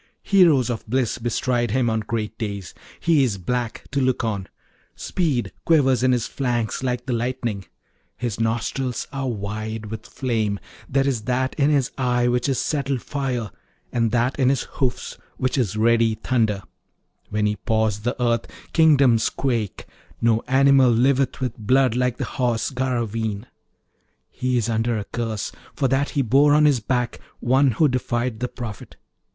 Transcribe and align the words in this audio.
Heroes 0.23 0.71
of 0.71 0.83
bliss 0.87 1.19
bestride 1.19 1.69
him 1.69 1.87
on 1.87 1.99
great 1.99 2.35
days. 2.39 2.73
He 2.99 3.23
is 3.23 3.37
black 3.37 3.83
to 3.91 4.01
look 4.01 4.23
on; 4.23 4.47
speed 4.95 5.51
quivers 5.63 6.01
in 6.01 6.11
his 6.11 6.25
flanks 6.25 6.81
like 6.81 7.05
the 7.05 7.13
lightning; 7.13 7.65
his 8.17 8.39
nostrils 8.39 9.05
are 9.13 9.27
wide 9.29 9.91
with 9.91 10.07
flame; 10.07 10.59
there 10.89 11.05
is 11.07 11.25
that 11.25 11.53
in 11.53 11.69
his 11.69 11.91
eye 11.99 12.27
which 12.27 12.49
is 12.49 12.59
settled 12.59 13.03
fire, 13.03 13.51
and 13.91 14.09
that 14.09 14.39
in 14.39 14.49
his 14.49 14.63
hoofs 14.63 15.19
which 15.37 15.55
is 15.55 15.77
ready 15.77 16.15
thunder; 16.15 16.63
when 17.29 17.45
he 17.45 17.55
paws 17.57 17.99
the 17.99 18.19
earth 18.19 18.47
kingdoms 18.73 19.29
quake: 19.29 19.85
no 20.19 20.41
animal 20.47 20.89
liveth 20.89 21.39
with 21.39 21.55
blood 21.59 21.95
like 21.95 22.17
the 22.17 22.25
Horse 22.25 22.71
Garraveen. 22.71 23.45
He 24.31 24.57
is 24.57 24.67
under 24.67 24.97
a 24.97 25.03
curse, 25.03 25.51
for 25.75 25.87
that 25.89 26.09
he 26.17 26.23
bore 26.23 26.55
on 26.55 26.65
his 26.65 26.79
back 26.79 27.19
one 27.39 27.69
who 27.73 27.87
defied 27.87 28.39
the 28.39 28.47
Prophet. 28.47 28.95